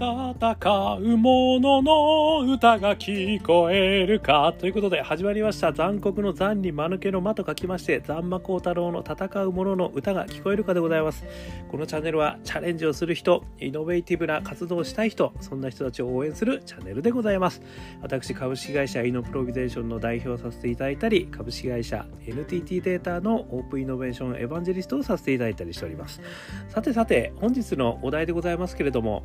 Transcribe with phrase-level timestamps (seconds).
[0.00, 5.74] 戦う者の歌が聞こえるかということで始まりました。
[5.74, 11.26] 残酷の残に間抜けの間と書きまして残魔高太郎の戦う者の歌が聞こえるかでございます。
[11.70, 17.60] このチャンネルはチャレンジをする人イノベーティブな活動をしたい人そんな人たちを応援するチャンネルでございます。
[18.00, 26.22] 私株式会社イノプロビゼーションの代表させていただいたり株式会社 NTT データのオープンイノベーションエヴァンジェリストをさせていただいたりしております。
[26.68, 29.24] さてさて本日のお題でございますけれども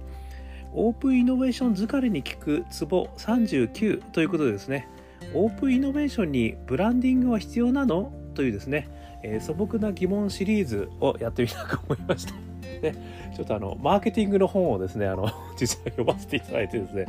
[0.77, 4.89] オープンイノベーション疲れに効くツボ39ということでですね。
[5.34, 8.11] オープンイノベーションにブランディングは必要なの？
[8.34, 8.89] というですね、
[9.23, 12.34] えー、素朴な疑問シリーズをやってみたく思いました。
[12.81, 12.93] で
[13.35, 15.29] ちょっとあのマーケティングの本をですねあの
[15.59, 17.07] 実際読ませていただいてですね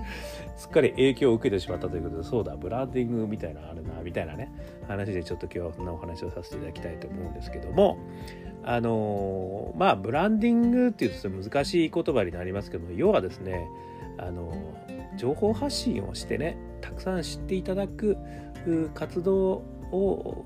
[0.56, 4.50] すっかり影響を受けてしまったということでそうだブランディングみたいなのあるなみたいなね
[4.88, 7.98] 話でちょっと今日のお話をさせていただきたいと思うんですけども
[8.64, 13.68] あのまあブランディングっていうと難しい言葉になりますけども要はですね
[14.18, 14.52] あの
[15.16, 18.16] 情報発信をしてねたくさん知っていただく
[18.94, 20.44] 活動を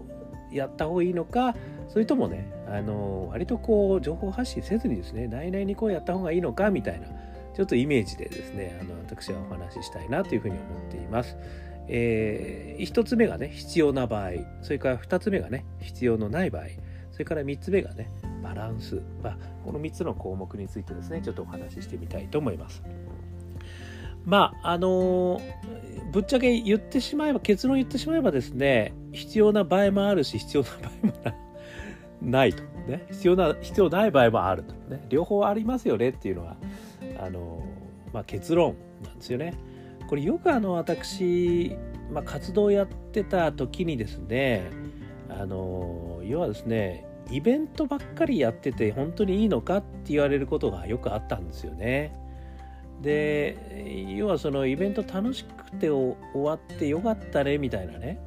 [0.52, 1.54] やった方がいいのか
[1.92, 7.08] それともねあの割とこう情報発信せずにですね内々にこうやった方がいいのかみたいな
[7.54, 11.36] ちょっとイメージでですねあの私はお話ししたいなというふうに思っています。
[11.92, 14.30] えー、1つ目がね必要な場合
[14.62, 16.66] それから2つ目がね必要のない場合
[17.10, 18.08] それから3つ目がね
[18.44, 22.82] バランス、まあ、この3つの項目についてですねちょっとお話ししてみたいと思います。
[24.24, 25.40] まああの、
[26.12, 31.49] ぶっちゃけ言ってしまえば結論言ってしまえばですね必要な場合もあるし必要な場合もない。
[32.20, 32.26] と。
[32.90, 33.06] ね。
[33.10, 34.74] 必要な必要ない場合もあると。
[34.88, 35.04] ね。
[35.08, 36.10] 両方ありますよね。
[36.10, 36.56] っていうのが
[37.18, 37.62] あの、
[38.12, 39.54] まあ、結論なんですよね。
[40.10, 41.76] これよくあの私、
[42.12, 44.68] まあ、活動やってた時にですね
[45.28, 52.12] あの要はですねイベントばっかりやってて本当にいいのかって言われることがよくあったんですよね。
[53.00, 58.20] で要はそのイベント楽しくて終わってよかったねみたいなね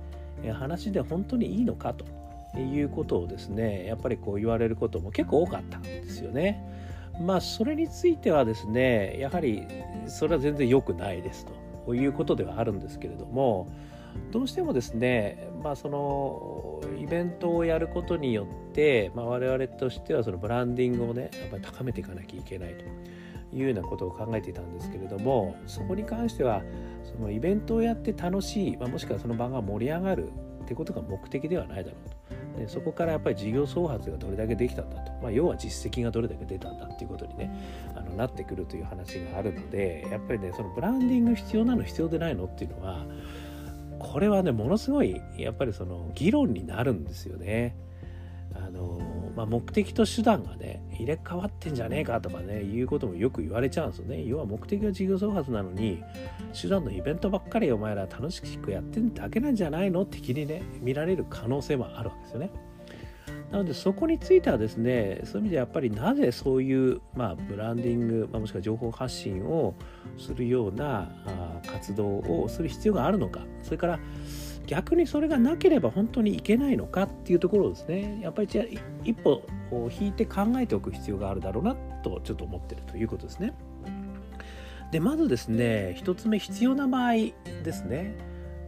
[0.53, 2.05] 話で本当にいいのかと。
[2.59, 6.63] いうことをですねやっぱりこう言われることも結構多かったんですよね。
[7.19, 9.67] まあそれについてはですねやはり
[10.07, 11.45] それは全然良くないです
[11.85, 13.67] ということではあるんですけれども
[14.31, 22.85] どうしてもですね、まあ、そのイベントをやることによって、まあ、我々としてはそのブランディングをねやっぱり高めていかなきゃいけないと
[23.55, 26.63] いうようなことを考えていたんですけれどもそこに関しては
[27.03, 30.31] そのイベントをやって楽しい、まあ、もしくはその場が盛り上がる
[30.63, 32.09] ってことが目的ではないだろう。
[32.57, 37.51] でそこからやっぱり事業創発がどれだけできたんだと、まあ、要は実績がどれだけ出たんだっていうことにね
[37.95, 43.05] あのなってくるという話があるのでやっぱりねそのブランディング必要なの必要でないのっていうのは
[43.99, 47.75] これはねものすごいやっぱりその議論になるんですよね。
[48.65, 48.99] あの
[49.35, 54.23] まあ、目的と手段がね入れ替わってんじゃねえかとかねいうこともよく言われちゃうんですよね。
[54.25, 56.03] 要は目的は事業創発なのに
[56.59, 60.05] 手段のイベントばっかりお前ら楽しくやってんだけなんじゃないの？
[60.05, 62.51] 的にね見られる可能性もあるわけですよね。
[63.51, 69.75] なのでそこについてはですねそういう意味でやっぱりなぜそういう、まあ、ブランディング、まあ、もしくは情報発信を
[70.17, 73.41] するようなあ活動をする必要があるのか。
[73.61, 73.99] それから
[74.67, 79.41] 逆にそれがなければ本当にいけないのかっていうところをですねやっぱり一歩
[79.99, 83.53] 引いて考えておく必要があるだろうなとちょっと思ってるということですね。
[84.91, 87.33] でまずですね1つ目必要な場合で
[87.73, 88.15] すね。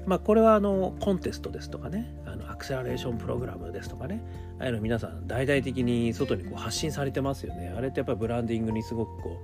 [0.06, 4.22] まあこれはあのコンテストですとかねあのアクセラレーションプログラムですとかね
[4.60, 7.74] ああいうの皆さん大々的に外にこう発信されてますよね。
[7.76, 9.42] あれってやっぱりブランディングにすごくこ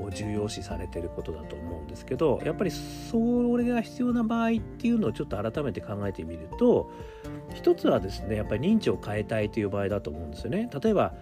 [0.00, 6.90] う重要視されてることだと思うんですけどやっぱりそれが必要な場合っていうのをちょっと改めて考えてみると
[7.54, 10.70] 一つはですねやっぱり認知を変えたいという場合だと思うんですよね。
[10.82, 11.14] 例えば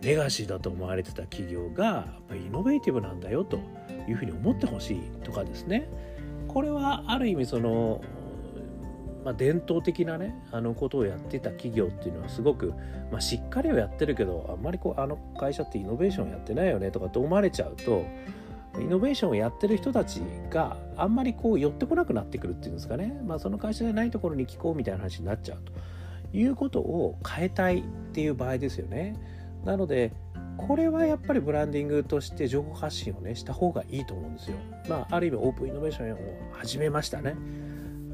[0.00, 3.60] レガシーだと思われてた企業がやっぱりイノベーティブなんだよと
[4.08, 5.88] いうふうに思ってほしいとかですね。
[6.48, 8.00] これはある意味その
[9.24, 12.72] まあ、伝統的なねあのことをやってた企業っていうのはすごく、
[13.10, 18.04] まあ、しっかりはやってるけどあんまりこうあの会社ってイノベーションやってないよねとかって思われちゃうと
[18.78, 25.72] イノベーションをやってる人たちがあんまりこう寄ってこなくなってくるっていうんですかね、まあ、その会社じゃないところに聞こうみたいな話になっちゃうと
[26.36, 29.16] いうことを変えたいっていう場合ですよね。
[29.64, 30.12] なので
[30.56, 34.56] これはやっぱりブランディングとして情報発信をねした方がいいと思うんですよ。
[34.88, 36.16] まあある意味オープンイノベーションを
[36.52, 37.34] 始めましたね。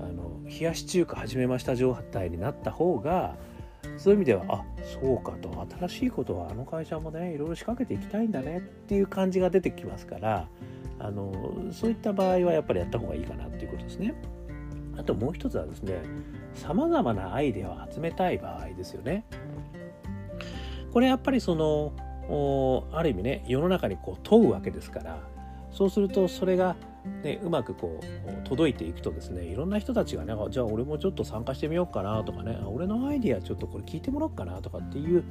[0.00, 3.36] あの冷やし中華始めました状態になった方が
[3.96, 4.64] そういう意味ではあ
[5.00, 10.48] そうかと新しいことはあの会社もねいろいろ仕掛けていきたいんだねっていう感じが出てきますから
[10.98, 11.32] あの
[11.72, 14.14] そういった場合はやっぱりやった方がいいかなっていうことですね。
[14.98, 16.00] あともう一つはですね
[16.54, 19.24] さまざまなアイデアを集めたい場合ですよね。
[20.92, 21.92] これやっぱりその
[22.92, 25.18] ある意味ね世の中にこう問うわけですから
[25.70, 26.74] そうするとそれが、
[27.22, 35.24] ね、うまくこう届いていくとですねいろんな人たちがねじゃあ俺もちょっと参加してみようかなとかね俺のアイディアちょっとこれ聞いてもらおうかなとかっていう、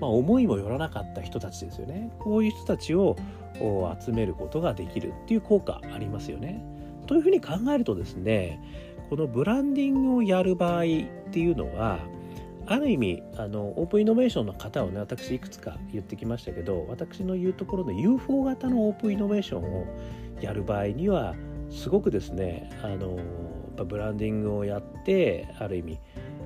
[0.00, 3.16] まあ、思いもよらなかった人たちですよねこういう人たちを
[4.00, 6.64] 集めることができるっていう効果ありますよね。
[7.06, 8.62] というふうに考えるとですね
[9.10, 10.84] このブランディングをやる場合っ
[11.30, 11.98] ていうのは
[12.66, 19.86] ある意味あのオープンイノベーションの方をね私いくつか言ってきましたけど私の言うところの UFO 型のオープンイノベーションを
[20.42, 21.34] やる場合には
[21.70, 23.18] すごくですねあの
[23.84, 26.00] ブランディングをやってある意味、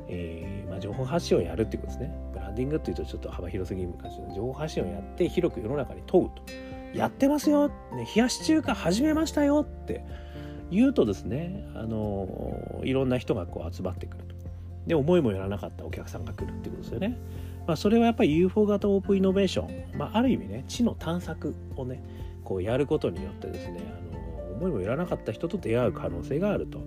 [0.08, 2.16] えーまあ、情報発信をやるっていうことですね。
[2.32, 6.42] ブランディングっていうとちょっと幅広すぎる感じで情報発信をやって広く世の中に問うと。
[6.94, 7.74] やってますよ、ね、
[8.14, 10.02] 冷やし中華始めましたよって
[10.70, 14.36] 言うとですねあのいろんな人がこう集まってくると。
[14.86, 17.18] で思いもよらなかったお客さんが来るっていうことですよね。
[17.66, 22.00] まあ、それはやっぱり UFO 型オープンイノベーション、まあ、ある意味ね知の探索をね
[22.46, 26.78] こうやることによってですねあの思いもよらなかった人と出会う可能性があると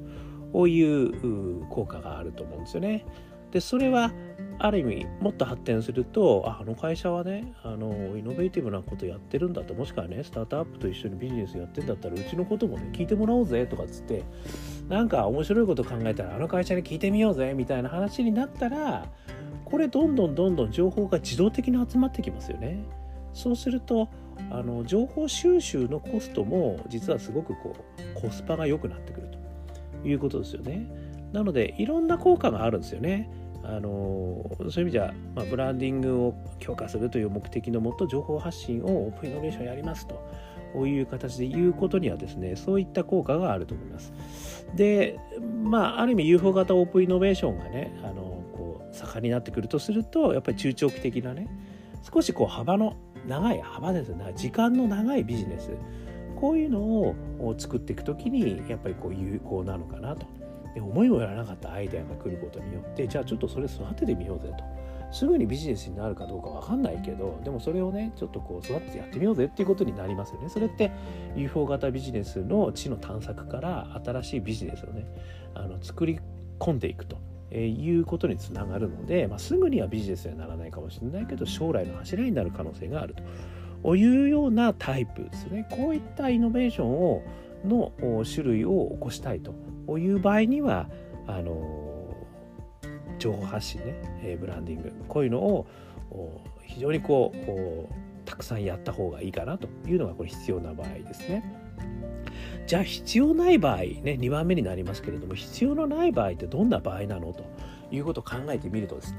[0.54, 3.06] こういう効果があると思うんですよね。
[3.52, 4.12] でそれは
[4.60, 14.24] ある意味もっと発展するとあの会社はねあのイノベーティブなことやってるんだともしくはねスタートアップと一緒にビジネスやってんだったらうちのこともね聞いてもらおうぜとかっつって
[14.88, 19.06] なんか面白いこと考えたらあの会社に聞いてみようぜみたいな話になったら
[19.66, 22.84] これどんどんどんどん情報が自動的に集まってきますよね。
[23.34, 24.10] そうすると
[24.52, 27.76] あの情報収集のコストも実はすごくこ
[28.18, 29.28] うコスパが良くなってくる
[30.02, 30.88] ということですよね。
[31.32, 33.30] なのでいろんな効果があるんですよね。
[33.64, 40.16] あのそういう意味じゃ、まあ、ブランディングを強化するという目的のもと情報発信をオープンイノベーションやりますと
[40.74, 44.14] こういう形で言うことにはですねそういった効果があると思います。
[44.76, 45.20] で
[45.64, 51.48] まあある意味 UFO 型オープンイノベーションがねあのこう盛んになってくるとするとやっぱり中長期的なね
[52.12, 52.96] 少しこう幅の
[53.28, 55.72] 長い幅ですね時間の長いビジネス。
[56.40, 57.16] こういうのを
[57.58, 60.26] 作っていく時にやっぱりこう有効なのかなと。
[60.74, 64.64] で思いもよらなかったアイデアが来ることによってじゃあちょっとそれ育ててみようぜと。
[65.12, 70.50] すぐにビジネスになるかどうか分かんないけどでもそれをねちょっとこう育ててやってみようぜっていうことになりますよね。
[70.50, 70.92] それって
[71.36, 75.06] UFO 型ビジネスの知の探索から新しいビジネスをね
[75.56, 76.20] あの作り
[76.60, 77.18] 込んでいくと。
[77.52, 83.96] えいうことにつながるので、まあ、すぐにはビジネスにはならないかもしれないけど将来の柱になる可能性があると。
[83.96, 85.66] いうようなタイプですね。
[85.72, 87.24] こういったイノベーションを
[87.66, 87.94] の
[88.26, 90.90] 種類を起こしたいという場合には
[91.28, 92.14] あの
[93.20, 94.94] 情報発信ね、えブランディング。
[95.08, 95.68] こういうのを
[96.66, 97.94] 非常にこう
[98.26, 101.44] たくさんやった方がいいかなというのがこれ必要な場合ですね。
[102.70, 107.44] じゃあ必要ない場合ね2番目になりますけれども必要のない場合ってどんな場合なのと
[107.90, 109.18] いうことを考えてみるとですね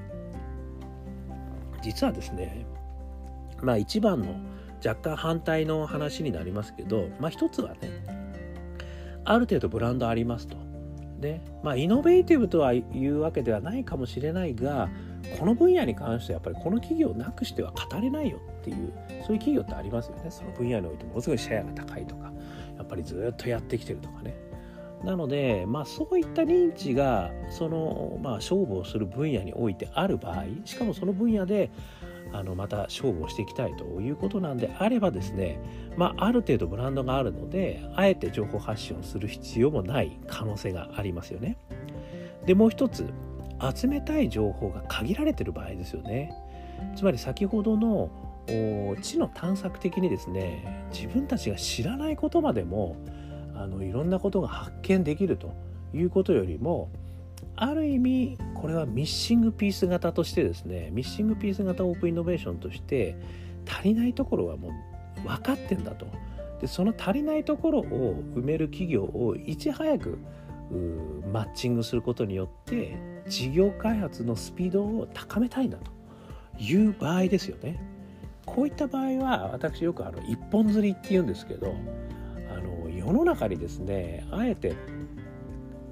[1.82, 2.64] 実はですね
[3.61, 4.37] まあ一番の
[4.87, 8.38] 若干反対の話になりますけどまあ一つはね
[9.25, 10.56] ある程度ブランドありますと。
[11.19, 14.88] でまあイノベーティブとはいうわけではないかもしれないが
[15.41, 18.93] この分野に関してはやっぱりこの企業なくしては語れないよっていう
[19.26, 22.32] そういう企業ってありますよねその分野においてものすごいシェアが高いとか
[22.81, 24.35] やっぱりずっとやってきてるとかね
[25.05, 31.71] なので、まあ、そういった認知がその、まあ、勝負をする分野においてある場合しかもその分野で
[32.32, 35.59] あのまた勝負をしていきたいということなんであればですね、
[35.97, 41.56] まあ、ある程度ブランドがあるのであえて情報発信をする必要もない可能性がありますよね。
[42.46, 43.13] でもう一つ
[43.75, 46.32] 集めたい情報が限られてる場合ですよね。
[46.96, 48.10] つまり先ほどの
[49.00, 52.96] 知の探索的にですね自分たちが知らないことまでも
[53.54, 55.54] あのいろんなことが発見できると
[55.94, 56.90] いうことよりも
[57.56, 63.16] ある意味これはミッシングピース型としてですねミッシングピース型オープンイノベーションとして
[63.66, 64.70] 足りないところはも
[65.24, 66.06] う分かってんだと
[66.60, 70.19] でその足りないところを埋める企業をいち早く
[71.32, 72.96] マッチングすることによって
[73.28, 75.90] 事業開発のスピードを高めたいんだと
[76.58, 77.80] いう場合ですよね。
[78.54, 81.74] こういった場合は私よくあの一本釣りっていうんですけど
[82.52, 84.74] あの世の中にですねあえて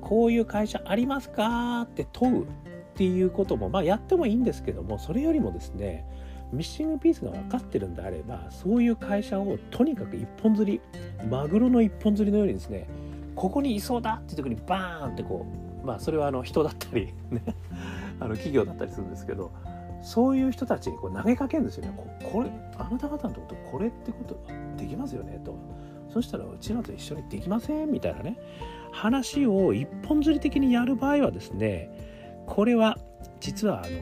[0.00, 2.46] こういう会社ありますかって問うっ
[2.94, 6.04] ていうことも、まあ、やってもいいんですけどもそれよりもですね
[6.52, 10.80] ミッシングピースが分かってるんであればそういう会社をとにかく一本釣り
[11.28, 12.88] マグロの一本釣りのようにですね
[13.36, 15.46] ここにいそうだっていう時にバーンってこ
[15.84, 17.12] うまあそれはあの人だったり
[18.18, 19.52] あの企業だったりするんですけど
[20.02, 21.92] そういう人たちにこう投げかけるんですよね。
[22.32, 24.40] これあなた方のことこれってこと
[24.76, 25.40] できますよね。
[25.44, 25.56] と。
[26.12, 28.38] そしたらうちらと一緒にできませんみたいなね。
[28.92, 32.98] 話を一本釣り的にやる場合はですねこれは
[33.40, 33.96] 実はあの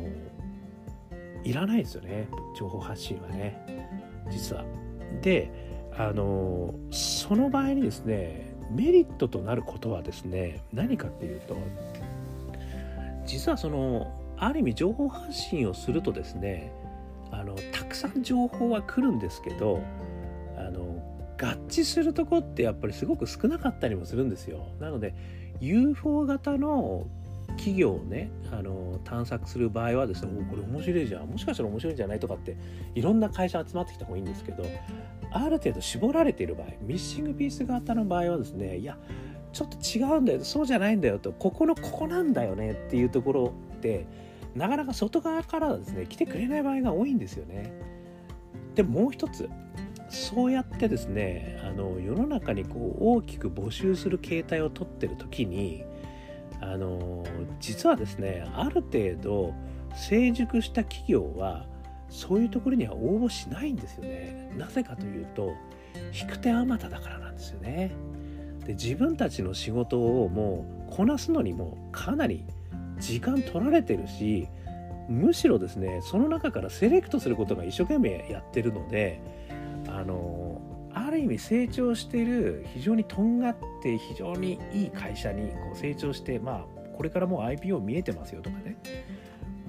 [1.43, 2.29] いらないですよね。
[2.57, 3.89] 情報発信はね。
[4.31, 4.65] 実は。
[5.23, 5.51] で
[5.97, 11.57] あのその場合にですねメリットとなることはですね何かっていうと
[13.25, 16.73] 実はそのある意味情報発信をするとですね
[17.31, 19.83] あのたくさん情報は来るんですけど
[20.57, 21.03] あの
[21.39, 24.69] 合致するとこってやっぱりすごく少なかったりもするんですよ。
[24.81, 25.15] なので
[25.61, 27.07] UFO 型の
[27.57, 32.57] 企業をねあの探索する場合はですねこれ面白いじゃんもしかしたら面白いんじゃないとかって
[32.95, 34.65] いろんな会社集まってきた方がいいんですけど
[35.31, 38.99] ある程度絞られている場合ミッシングピース型の場合はですねいや
[39.53, 44.07] ちょっと違うんだよそうじゃないんだよとここのここなんだよねっていうところって
[44.57, 47.73] なかなか外側からですね来てくれない場合が多いんですよね。
[48.75, 49.49] でもう一つ
[50.09, 55.85] そうやってですねあの世の中にこう大きく募集する形態をとってる時に
[56.61, 57.25] あの
[57.61, 59.55] 実はですねある程度
[59.95, 61.67] 成熟した企業は
[62.09, 64.53] そういうところには応募しないんですよね。
[64.57, 65.53] なぜかというと
[66.19, 67.93] 引く手あまただからなんですよね。
[68.65, 72.45] で自分たちの仕事をもうこなすのにもかなり
[72.99, 74.49] 時間取られてるし
[75.09, 79.21] むしろですねその中からセレクトすることが一生懸命やってるので
[79.89, 80.61] あの
[80.93, 86.65] ある意味成長している非常にとんがって非常にいい会社にこう成長してまあ
[86.97, 88.77] これからもう IPO 見えてますよとかね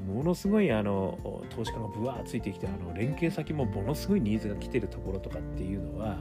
[0.08, 1.20] ものすごいあの
[1.54, 6.18] 投資家がぶわーついてきてあの連携先もものすごいニーズが来てるところとかっていうのは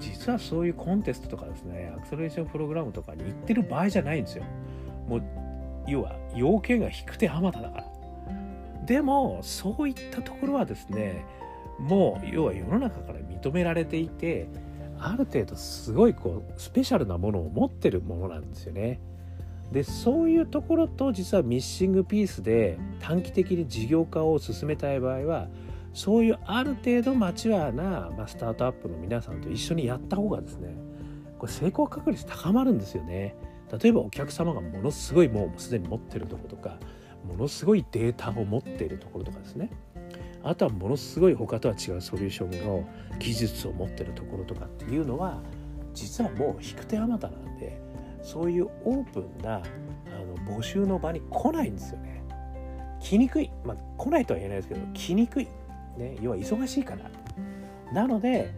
[0.00, 4.44] 実はそういうコンテストとかですねアクセレーションプログラムとかに行ってる場合じゃないんですよ。
[5.06, 5.22] もう
[5.86, 7.92] 要は要件が低くてあまただから。
[8.86, 11.24] でもそういったところはですね
[11.78, 14.48] もう要は世の中から認められていて
[14.98, 19.00] ある程度すごいこうスペシャルなものを持ってるものなんですよね。
[19.72, 25.48] でそういうところと実はミッシングピースで短期的に事業化を進めたい場合は
[25.94, 30.74] そういうある程度マチュアな、まあ、スタートアップの皆さんと一緒にやった方がですね
[31.38, 33.34] これ成功確率高まるんですよね。
[33.80, 36.78] 例えばお客様がものすごいもうすでに持ってるところとか
[37.26, 39.70] ものすごいデータを持っているところとかですね
[40.42, 42.86] あとはものすごい他とは違うソリューションの
[43.18, 45.40] 技術を持ってるところとかっていうのは
[45.94, 47.80] 実はもう引く手あまたなんで
[48.22, 49.60] そういうオープンなあ
[50.48, 52.22] の募集の場に来ないんですよね。
[53.00, 53.50] 来にくい。
[53.64, 55.48] まあ来ないとは言えないですけど来にくい。
[55.96, 57.10] ね、要は忙しいから。
[57.92, 58.54] なので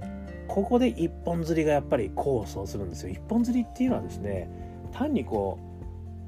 [0.46, 3.08] ここで一本釣りがやっぱり功を奏するんですよ。
[3.08, 4.63] 一本釣りっていうのはですね
[4.94, 5.58] 単にこ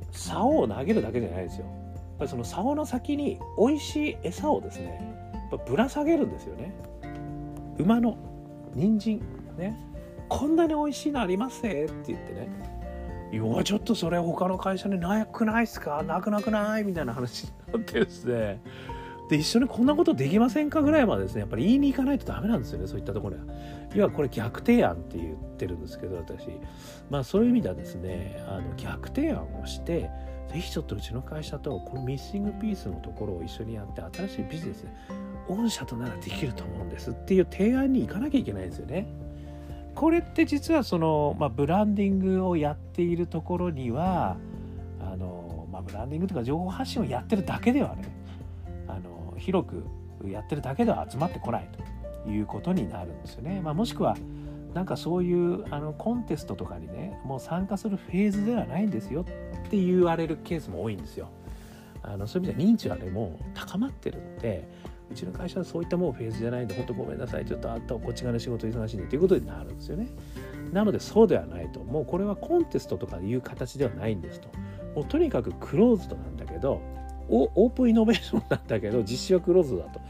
[0.03, 1.67] う竿を投げるだけじゃないですよ。
[1.67, 6.75] やっぱりその竿の先に美味しい餌をですねやっぱぶら下げるんですよね。
[7.79, 8.17] 馬の
[8.75, 9.21] 人参
[9.57, 9.77] ね。
[10.29, 12.49] こんなに美味しいのありますねって言ってね。
[13.33, 16.03] いやちょっとそれ他の会社になくないっすか？
[16.03, 16.85] なくなくない？
[16.85, 18.61] みたいな話になってですね。
[19.29, 23.55] で一緒にこんなことできませんかぐらいまでですねやっぱり言いに行かないとダメなんですよねそういったところには
[23.95, 26.49] 要はこれ逆提案って言ってるんですけど私
[27.11, 30.11] まあそういう意味ではですねあの逆提案をして
[30.53, 34.87] ぜひちょっとうちの会社とこのミッシングピースのところを一緒にやって新しいビジネス
[35.49, 39.07] 御社とならできると思うんですっていう提案に行かなきゃいけないんですよね。
[39.95, 44.37] これって実はその、まあ、ブランディングをやっているところには
[45.01, 48.15] あの、まあ、ブランディングとか情報発信をやってるだけではね
[48.89, 49.85] あの広く
[50.27, 51.69] やってるだけでは集まってこない
[52.25, 53.61] ということになるんですよね。
[53.61, 54.17] まあ、もしくは
[54.75, 59.25] なんかそういうあのコンテストとかにねもう参加するフェーズではないんですよっ
[59.71, 61.31] て言われるケースも多いんですよ。
[62.03, 64.69] あのそういう意味では認知はねもう高まってるので
[65.11, 70.09] うちの会社はそういったもうフェーズじゃないんで本当ごめんなさいちょっとあったこっち側の仕事忙しいんでということになるんですよね。
[70.73, 74.49] なのでそうではないともうこれはコンテストとかいう形ではないんですと
[74.95, 76.83] もうとにかくクローズドなんだけど
[77.29, 80.01] オープンイノベーションなんだけど実施はクローズだと。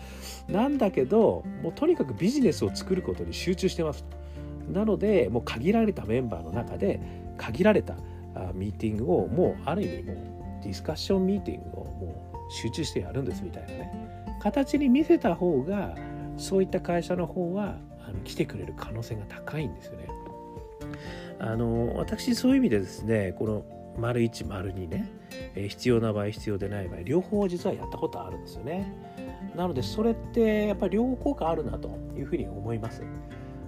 [0.49, 4.05] なんだけどもうとにかくビジネスを作ることに集中してます
[4.71, 7.01] なのでもう限られたメンバーの中で
[7.37, 7.97] 限られた
[8.55, 10.17] ミーティングをもうある意味もう
[10.63, 14.37] ディスカッションミーティングをもう集中してやるんですみたいなね。
[14.41, 15.97] 形に見せた方が
[16.37, 20.09] そういった会社の方はあの来てくれる可能性が高いんですよね。
[21.39, 23.65] あの私そういう意味でですねこの
[23.99, 25.11] 丸1丸2ね、
[25.55, 28.93] え、必要な場合必要でない場合両方実はやったことあるんですよね。
[29.55, 33.03] なのでそれってやっぱり両方効果あるなというふうに思います。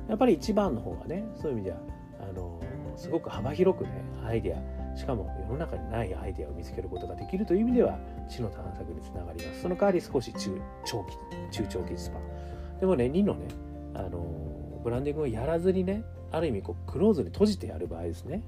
[0.08, 1.78] やっぱり一番の方がねそういう意味では
[2.20, 2.60] あの
[2.96, 3.90] すごく幅広くね
[4.24, 11.16] アイデアしかも世の中にないアイデアを見つけることができるという意味では知の探索につながりますその代わり少し中長期
[11.52, 13.46] 中長期スパンでもね2のね
[13.94, 18.42] あのブランディングをやらずにねある意味こうクローズに閉じてやる場合ですね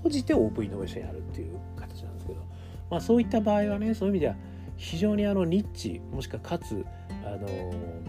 [0.00, 2.40] 閉じてオープンイノベーションやるっていう形なんですけど
[2.90, 4.36] まあそういった場合はねそういう意味では
[4.76, 6.84] 非常にあのニッチもしくはかつ
[7.24, 7.46] あの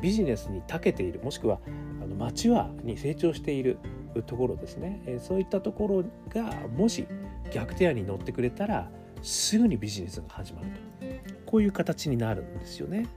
[0.02, 1.60] ビジネスに長けているもしくは
[2.02, 3.78] あのマチュアに成長している
[4.26, 7.08] ところですね、えそういったところがもし
[7.50, 8.90] 逆手屋に乗ってくれたら
[9.22, 10.92] すぐにビジネスが始まると。
[11.46, 13.08] こういう形になるんですよね。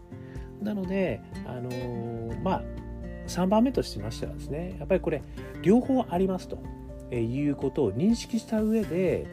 [0.61, 1.71] なので、あの、
[2.43, 2.63] まあ
[3.27, 5.23] 3番目としましてはですねやっぱりこれ
[5.63, 6.59] 両方ありますと。
[7.11, 9.27] いうことを認識した上で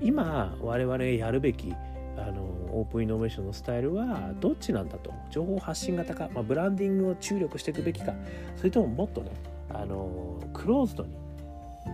[0.00, 1.74] 今我々やるべき
[2.16, 2.42] あの
[2.72, 5.12] オープンイノベーションのスタイルはどっちなんだと。
[5.30, 8.14] 情報発信型か、まあ、ブランディングを注力していくべきか。
[8.56, 9.30] それとももっとね
[9.68, 11.14] あのクローズドに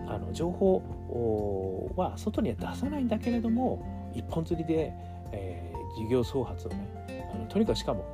[0.07, 4.93] あの情報は外には出さないんだけれども一本釣りで、
[5.31, 8.05] えー、事業創発をねあのとにかくしかも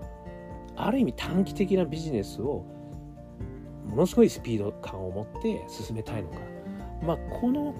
[0.75, 2.65] ある意味短期的なビジネスを
[3.85, 6.37] ものすごいスピード感を持って進めたいのか、
[7.01, 7.73] まあ、この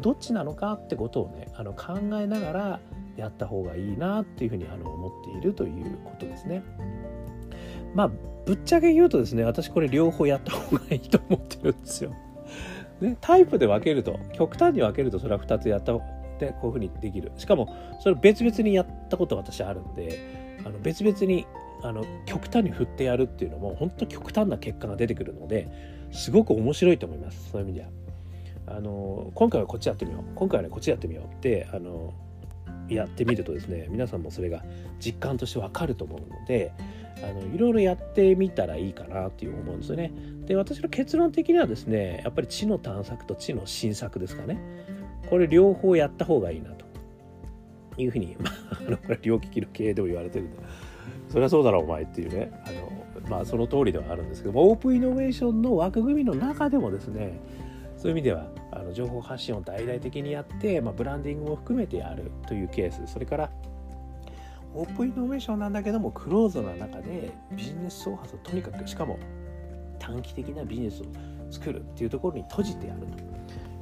[0.00, 2.80] どっちなのかってことをねあの考えながら
[3.16, 6.62] やった方がいいなっていうふうにあの思っているということですね。
[7.94, 8.10] まあ
[8.44, 12.10] ぶっちゃけ言うとですね私これ両方やった方がいいと思ってるんですよ。
[13.00, 15.92] ね、タイプで分けると極端に分けるとそれは2つやった
[16.38, 21.46] でこういうふうにできるしかもそれ別々にやったこと私あるんであの別々に
[21.82, 25.68] あの極端に振ってやるっていうのも本当極端な結果が出てくるので
[26.10, 28.05] すごく面白いと思いますそういう意味では。
[28.66, 30.24] あの今回はこっちやってみよう。
[30.34, 32.12] 今回はねこっちやってみようってあの
[32.88, 34.64] やってみるとですね皆さんもそれが
[34.98, 36.72] 実感としてわかると思うので
[37.22, 40.12] あのいろいろやってみたらいいかなっていう思うんですよね。
[40.46, 44.60] で私の結論的にはですねやっぱり知の探索と知の新作ですかね。
[45.30, 46.86] これ両方やった方がいいなと。
[47.98, 50.56] いうふうに、まあ、あのこれ両利きの経営でも言われてるんで。
[51.30, 52.52] そりゃそうだろお前っていうね。
[52.66, 57.40] あのまあその通りではあるんですけどもオープンイノベーションの枠組みの中でもですね
[58.06, 63.04] そういう意味ではあの情報発信を大々的にやって、まあ、ブランディングも含めてやるというケース。
[63.12, 63.50] それから
[64.76, 69.18] オープンイノベーションなんだけどもクローズな中でビジネス創発をとにかくしかも
[69.98, 71.06] 短期的なビジネスを
[71.50, 73.00] 作るっていうところに閉じてやる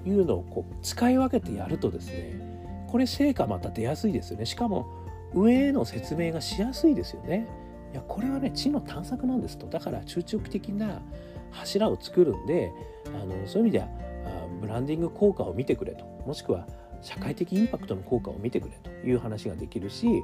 [0.02, 4.46] というのをこう使い分けてやるとですねこれ成果また出やすいですよね。
[4.46, 4.86] しかも
[5.34, 7.46] 上への説明がしやすいですよね。
[7.92, 9.66] いやこれはね知の探索なんですと。
[9.66, 11.02] だから中長期的な
[11.50, 12.72] 柱を作るんで
[13.08, 14.03] あのそういう意味では
[14.46, 16.04] ブランディング効果を見てくれと。
[16.26, 16.66] もしくは
[17.02, 20.22] 社会的インパクトの効果を見てくれという話ができるし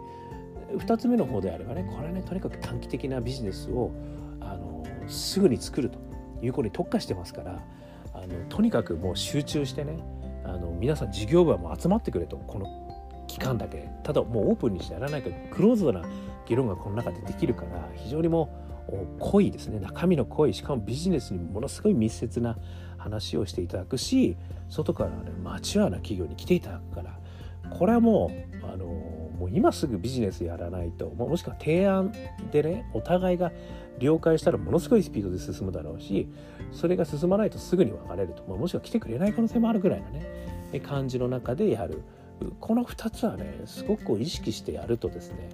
[0.72, 3.92] 2つ目の方であればねこれはねとにかく短期的なビジネスを
[4.40, 5.98] あのすぐに作ると
[6.42, 7.62] いうことに特化してますから
[8.14, 9.98] あのとにかくもう集中してね
[10.44, 12.36] あの皆さん事業部はもう集まってくれと。
[12.36, 12.66] この
[13.28, 13.88] 期間だけ。
[14.02, 16.02] ただもうオープンにしてやらないかクローズドな
[16.46, 18.50] 議論がこの中でできるから非常にも
[18.88, 19.78] う濃いですね。
[19.78, 22.56] 中身の濃いしかもビジネスにものすごい密接な
[23.00, 24.36] 話をしていただくし
[24.68, 27.18] 外からねマチュアな企業に来ていただくから
[27.70, 28.30] これはも
[28.62, 32.12] うあのもう今すぐビジネスやらないともしくは提案
[32.52, 33.52] でねお互いが
[33.98, 36.28] 了解したらものすごいスピードで進むだろうし
[36.72, 42.02] それが進まないとすぐに別れると、まあ、もしくは来てくれない可能性もあるぐらいなね感じの中でやる。
[42.58, 45.50] この2つはねすごく意識してやるとですね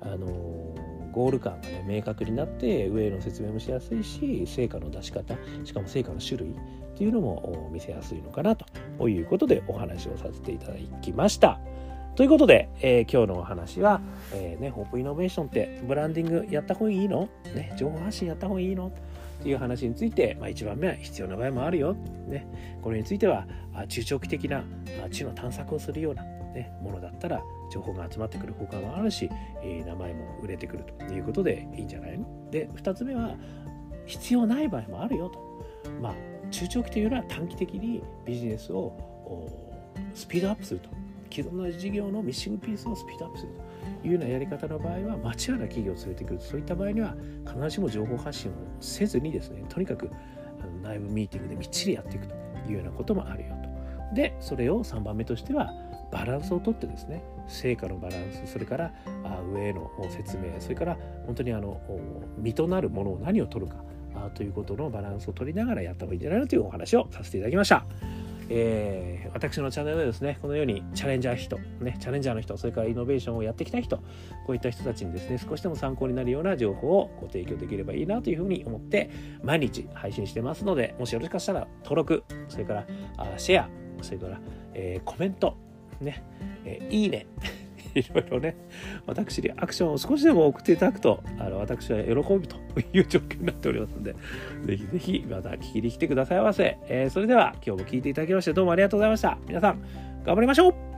[0.00, 0.74] あの
[1.12, 6.54] ゴール感がね明確になって上への説明もしやすいし成果の出し方しかも成果の種類っ
[6.96, 11.60] ていうのも見せやすいのかなということでお話をさせていただきました。
[12.16, 14.00] ということで、えー、今日のお話は、
[14.34, 18.92] えーね、ホープイノベーションってブランディングやった方がいいの、ね、情報発信やった方がいいの？
[19.40, 21.94] っていう話について、まあ、1番目は必要な場合もあるよ、
[22.28, 22.46] ね、
[22.82, 23.46] これについては
[23.88, 24.62] 中長期的な
[25.10, 29.30] 知の探索をするような、ね、ものだったら情報が集まってくる効果もあるし、
[29.62, 32.26] えー、名前も売れてくるということでいいんじゃないの？
[32.50, 33.36] で2つ目は
[34.06, 35.38] 必要ない場合もあるよと。
[36.00, 36.14] まあ
[36.50, 38.92] 中長期というのは短期的にビジネスを
[40.14, 40.88] スピードアップすると
[41.30, 43.52] 既存の事業のミッシングピースをスピードアップする
[44.02, 47.14] というようなやり方の場合はマチュアな企業を連れてくるそういった場合には
[47.46, 50.10] 必ずしも情報発信をせずにですねとにかく
[50.82, 52.34] 内部ミーティングでみっちりやっていくと
[52.68, 53.54] いうようなこともあるよ
[54.10, 54.14] と。
[54.14, 55.72] でそれを3番目としては
[56.10, 58.92] バランスをとってですね成果のバランスそれから
[59.52, 61.80] 上への説明それから本当にあの
[62.38, 63.84] 身となるものを何を取るか
[64.34, 67.84] ということのバランスを取りながらやった方がいいんじゃないのというお話をさせていただきました。
[68.52, 74.02] えー、私のチャンネルでですねこのようにチャレンジャー人、ね、チャレンジャーの人それからイノベーションをやってきた人こ
[74.48, 79.08] ういった人たちにですね少しでも参考になるような情報をご提供できればいいなというふうに思って
[79.44, 83.68] 毎日配信してますのでもしよろしかしたら登録それからあシェア
[84.02, 84.40] それから、
[84.74, 85.56] えー、コメント
[86.00, 86.22] ね、
[86.64, 87.26] え、いいね
[87.94, 88.56] いろいろね、
[89.06, 92.56] 私にアクションを少しでも送っていただくと、あの私は喜びと
[92.92, 94.14] いう状況になっておりますので、
[94.64, 96.78] ぜひぜひまた聞きに来てくださいませ。
[96.88, 99.38] えー、それでは今日も聞いていただきましてどうもありがとうございました。
[99.48, 99.82] 皆さん、
[100.24, 100.89] 頑張りましょう